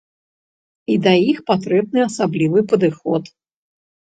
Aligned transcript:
І 0.93 0.95
да 1.07 1.13
іх 1.31 1.37
патрэбны 1.49 1.99
асаблівы 2.09 2.65
падыход. 2.73 3.23